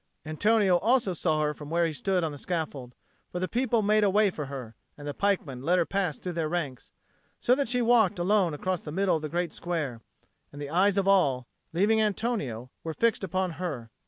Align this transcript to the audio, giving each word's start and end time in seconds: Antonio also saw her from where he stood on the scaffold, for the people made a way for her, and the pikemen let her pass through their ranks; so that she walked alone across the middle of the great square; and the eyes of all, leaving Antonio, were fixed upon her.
Antonio 0.25 0.77
also 0.77 1.13
saw 1.13 1.43
her 1.43 1.53
from 1.53 1.69
where 1.69 1.85
he 1.85 1.93
stood 1.93 2.23
on 2.23 2.31
the 2.31 2.37
scaffold, 2.39 2.95
for 3.31 3.39
the 3.39 3.47
people 3.47 3.83
made 3.83 4.03
a 4.03 4.09
way 4.09 4.31
for 4.31 4.47
her, 4.47 4.73
and 4.97 5.07
the 5.07 5.13
pikemen 5.13 5.61
let 5.61 5.77
her 5.77 5.85
pass 5.85 6.17
through 6.17 6.33
their 6.33 6.49
ranks; 6.49 6.91
so 7.39 7.53
that 7.53 7.69
she 7.69 7.83
walked 7.83 8.17
alone 8.17 8.55
across 8.55 8.81
the 8.81 8.91
middle 8.91 9.17
of 9.17 9.21
the 9.21 9.29
great 9.29 9.53
square; 9.53 10.01
and 10.51 10.59
the 10.59 10.71
eyes 10.71 10.97
of 10.97 11.07
all, 11.07 11.47
leaving 11.71 12.01
Antonio, 12.01 12.71
were 12.83 12.95
fixed 12.95 13.23
upon 13.23 13.51
her. 13.61 13.91